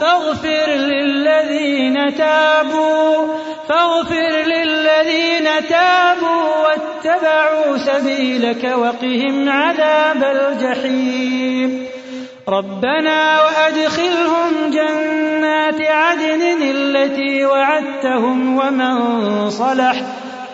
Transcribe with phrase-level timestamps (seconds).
[0.00, 3.26] فاغفر للذين تابوا
[3.68, 11.86] فاغفر للذين تابوا واتبعوا سبيلك وقهم عذاب الجحيم.
[12.48, 19.96] ربنا وأدخلهم جنات عدن التي وعدتهم ومن صلح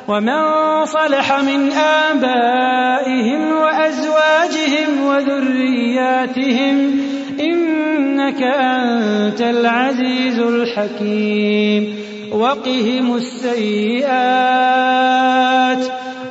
[0.08, 7.09] ومن صلح من آبائهم وأزواجهم وذرياتهم.
[7.40, 11.96] إنك أنت العزيز الحكيم.
[12.32, 14.50] وقهم السيئات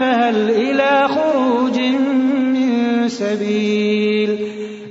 [0.00, 4.38] فهل إلى خروج من سبيل؟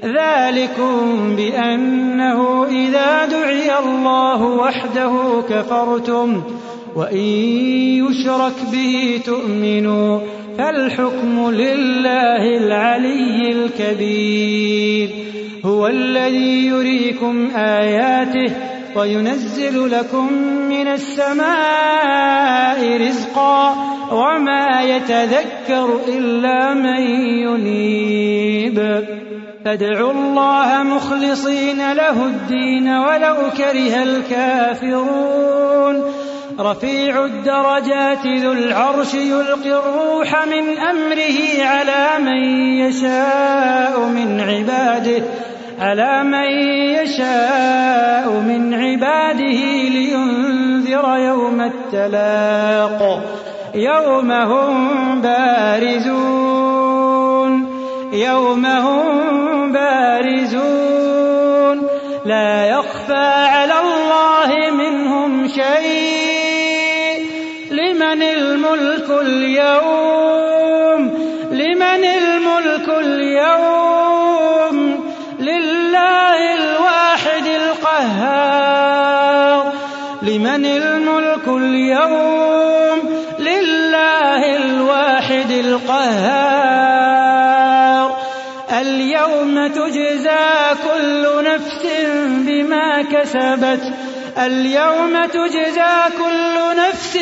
[0.03, 6.44] ذلكم بأنه إذا دعي الله وحده كفرتم
[6.95, 7.28] وإن
[8.06, 10.19] يشرك به تؤمنوا
[10.57, 15.09] فالحكم لله العلي الكبير.
[15.66, 20.34] هو الذي يريكم آياته وينزل لكم
[20.69, 21.47] من السماء
[23.08, 23.75] رزقا
[24.12, 27.02] وما يتذكر إلا من
[27.47, 29.06] ينيب.
[29.66, 36.03] فادعوا الله مخلصين له الدين ولو كره الكافرون.
[36.59, 42.44] رفيع الدرجات ذو العرش يلقي الروح من أمره على من
[42.80, 45.24] يشاء من عباده.
[45.79, 46.49] على من
[46.97, 53.21] يشاء من عباده لينذر يوم التلاق
[53.75, 56.67] يوم هم بارزون
[58.13, 61.17] يوم هم بارزون
[62.25, 67.25] لا يخفى على الله منهم شيء
[67.71, 70.06] لمن الملك اليوم
[86.07, 88.07] القهار
[88.80, 90.48] اليوم تجزى
[90.88, 91.88] كل نفس
[92.48, 93.81] بما كسبت.
[94.38, 97.18] اليوم تجزى كل نفس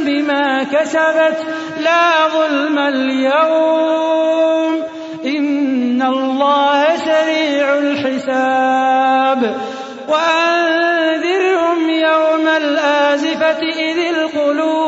[0.00, 1.46] بما كسبت.
[1.80, 4.82] لا ظلم اليوم.
[5.24, 9.56] إن الله سريع الحساب.
[10.08, 14.87] وأنذرهم يوم الآزفة إذ القلوب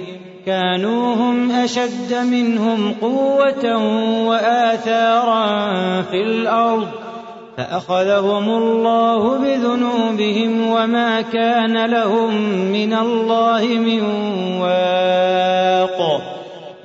[0.45, 3.77] كانوا هم أشد منهم قوة
[4.27, 5.45] وآثارا
[6.01, 6.87] في الأرض
[7.57, 12.35] فأخذهم الله بذنوبهم وما كان لهم
[12.71, 14.03] من الله من
[14.61, 16.21] واق.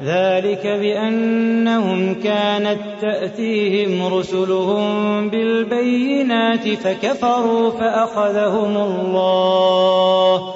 [0.04, 10.55] ذلك بأنهم كانت تأتيهم رسلهم بالبينات فكفروا فأخذهم الله.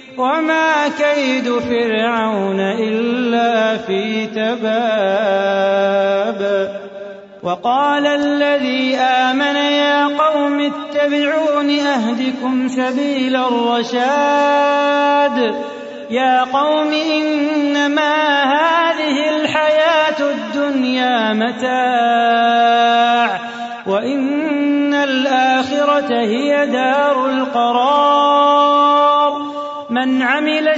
[0.21, 5.81] وما كيد فرعون إلا في تباب.
[7.43, 14.75] وقال الذي آمن يا قوم اتبعون أهدكم سبيل الرشاد.
[16.09, 23.39] يا قوم إنما هذه الحياة الدنيا متاع
[23.87, 28.70] وإن الآخرة هي دار القرار.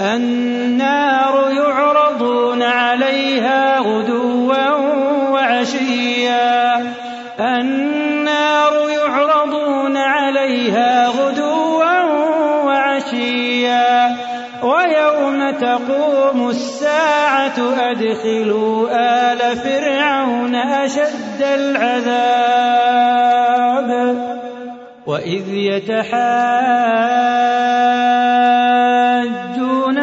[0.00, 4.70] النار يعرضون عليها غدوا
[5.30, 6.76] وعشيا.
[7.40, 12.02] النار يعرضون عليها غدوا
[12.64, 14.16] وعشيا.
[14.62, 22.68] ويوم تقوم الساعة أدخلوا آل فرعون أشد العذاب.
[25.06, 25.48] وإذ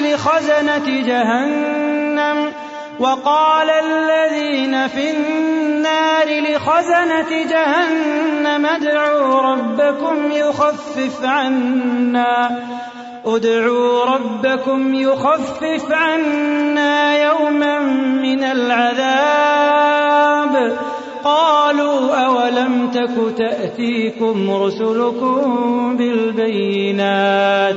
[0.00, 2.52] لخزنة جهنم
[3.00, 12.58] وقال الذين في النار لخزنة جهنم ادعوا ربكم يخفف عنا
[13.26, 17.78] ادعوا ربكم يخفف عنا يوما
[18.22, 19.84] من العذاب
[21.24, 27.76] قالوا أولم تك تأتيكم رسلكم بالبينات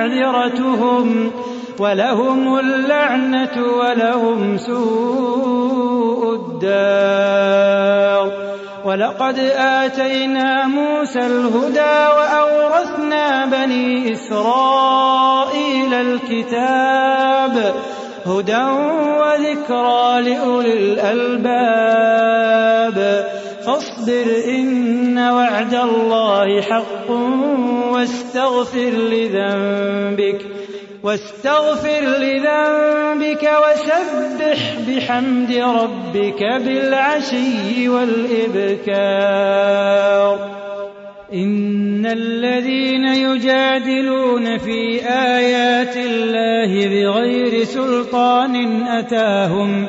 [0.00, 1.32] معذرتهم
[1.78, 8.32] ولهم اللعنة ولهم سوء الدار.
[8.84, 17.74] ولقد آتينا موسى الهدى وأورثنا بني إسرائيل الكتاب
[18.26, 18.64] هدى
[19.20, 22.20] وذكرى لأولي الألباب.
[23.66, 27.10] فاصبر إن وعد الله حق
[27.92, 30.46] واستغفر لذنبك
[31.02, 39.30] واستغفر لذنبك وسبح بحمد ربك بالعشي والإبكار.
[41.34, 49.88] إن الذين يجادلون في آيات الله بغير سلطان أتاهم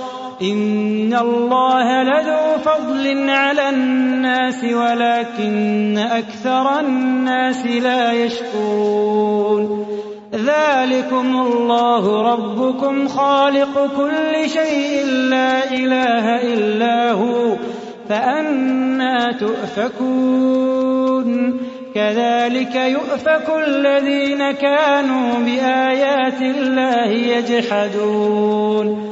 [0.41, 9.85] إن الله لذو فضل على الناس ولكن أكثر الناس لا يشكرون
[10.33, 17.55] ذلكم الله ربكم خالق كل شيء لا إله إلا هو
[18.09, 20.81] فأنا تؤفكون
[21.95, 29.11] كذلك يؤفك الذين كانوا بآيات الله يجحدون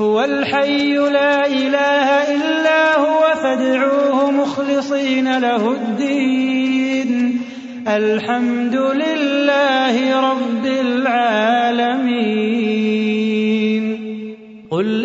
[0.00, 7.40] هو الحي لا إله إلا هو فادعوه مخلصين له الدين.
[7.88, 11.94] الحمد لله رب العالمين.
[14.70, 15.04] قل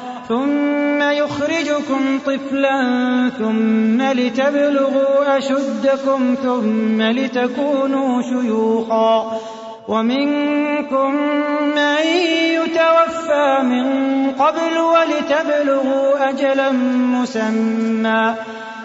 [0.31, 2.79] ثم يخرجكم طفلا
[3.39, 9.39] ثم لتبلغوا أشدكم ثم لتكونوا شيوخا
[9.87, 11.15] ومنكم
[11.75, 12.05] من
[12.55, 13.85] يتوفى من
[14.31, 16.71] قبل ولتبلغوا أجلا
[17.21, 18.35] مسمى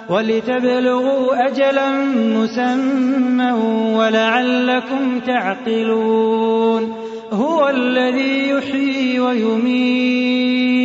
[0.08, 3.52] ولتبلغوا أجلا مسمى
[3.96, 6.94] ولعلكم تعقلون
[7.32, 10.75] هو الذي يحيي ويميت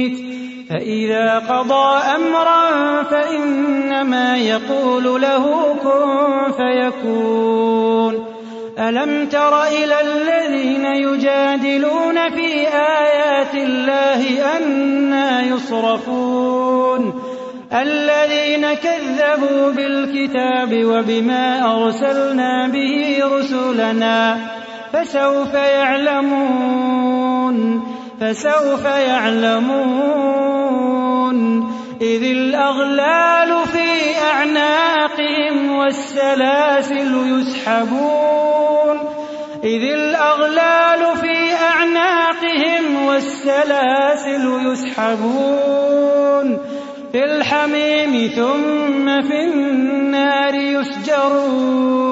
[0.72, 8.26] فإذا قضى أمرا فإنما يقول له كن فيكون.
[8.80, 14.24] ألم تر إلى الذين يجادلون في آيات الله
[14.58, 17.22] أنا يصرفون؟
[17.74, 24.38] الذين كذبوا بالكتاب وبما أرسلنا به رسلنا
[24.94, 27.12] فسوف يعلمون.
[28.22, 30.22] فسوف يعلمون
[32.02, 39.00] إذ الأغلال في أعناقهم والسلاسل يسحبون
[39.64, 46.58] إذ الأغلال في أعناقهم والسلاسل يسحبون
[47.12, 52.12] في الحميم ثم في النار يسجرون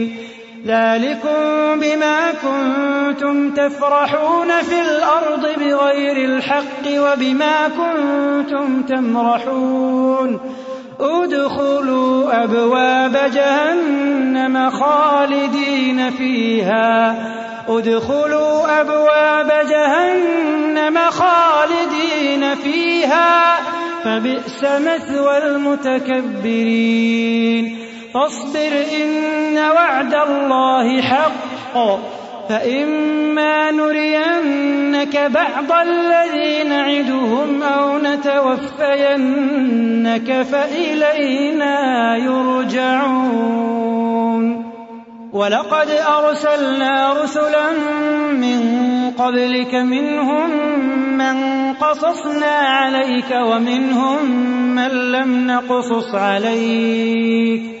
[0.71, 10.39] ذلكم بما كنتم تفرحون في الأرض بغير الحق وبما كنتم تمرحون.
[10.99, 17.15] ادخلوا أبواب جهنم خالدين فيها.
[17.67, 23.55] ادخلوا أبواب جهنم خالدين فيها.
[24.03, 27.80] فبئس مثوى المتكبرين.
[28.13, 31.99] فاصبر إن وعد الله حق.
[32.49, 39.21] فإما نرينك بعض الذي نعدهم أو نتوفينك
[40.41, 41.75] فإلينا
[42.17, 43.81] يرجعون.
[45.33, 47.71] ولقد أرسلنا رسلا
[48.33, 48.61] من
[49.17, 50.49] قبلك منهم
[51.17, 51.37] من
[51.73, 54.31] قصصنا عليك ومنهم
[54.75, 57.80] من لم نقصص عليك.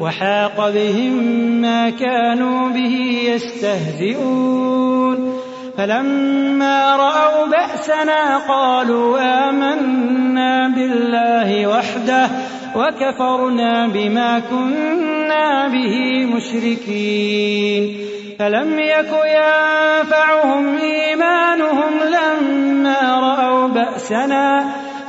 [0.00, 1.12] وحاق بهم
[1.62, 2.96] ما كانوا به
[3.34, 5.32] يستهزئون.
[5.78, 12.28] فلما رأوا بأسنا قالوا آمنا بالله وحده
[12.76, 17.96] وكفرنا بما كنا به مشركين.
[18.38, 24.64] فلم يك ينفعهم إيمانهم لما رأوا بأسنا